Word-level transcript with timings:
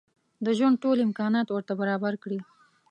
د 0.45 0.47
ژوند 0.57 0.75
ټول 0.83 0.97
امکانات 1.07 1.47
ورته 1.49 1.73
برابر 1.81 2.13
کړي. 2.23 2.39